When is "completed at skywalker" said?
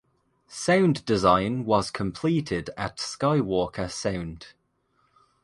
1.91-3.87